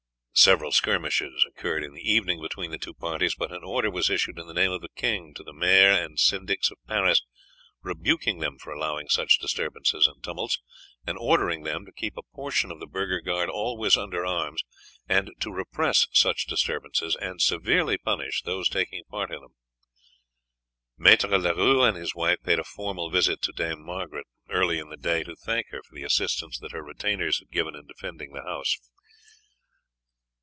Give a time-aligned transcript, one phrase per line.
[0.33, 4.39] Several skirmishes occurred in the evening between the two parties, but an order was issued
[4.39, 7.21] in the name of the king to the Maire and syndics of Paris
[7.83, 10.57] rebuking them for allowing such disturbances and tumults,
[11.05, 14.63] and ordering them to keep a portion of the burgher guard always under arms,
[15.07, 19.53] and to repress such disturbances, and severely punish those taking part in them.
[20.99, 24.97] Maître Leroux and his wife paid a formal visit to Dame Margaret early in the
[24.97, 28.41] day to thank her for the assistance that her retainers had given in defending the
[28.41, 28.77] house.